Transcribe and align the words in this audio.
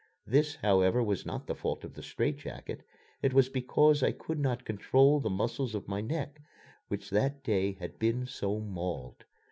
This, 0.25 0.55
however, 0.55 1.03
was 1.03 1.27
not 1.27 1.45
the 1.45 1.53
fault 1.53 1.83
of 1.83 1.93
the 1.93 2.01
straitjacket. 2.01 2.81
It 3.21 3.35
was 3.35 3.49
because 3.49 4.01
I 4.01 4.11
could 4.11 4.39
not 4.39 4.65
control 4.65 5.19
the 5.19 5.29
muscles 5.29 5.75
of 5.75 5.87
my 5.87 6.01
neck 6.01 6.41
which 6.87 7.11
that 7.11 7.43
day 7.43 7.73
had 7.73 7.99
been 7.99 8.25
so 8.25 8.57
mauled. 8.59 9.25